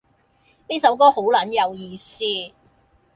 [0.67, 2.23] 呢首歌好撚有意思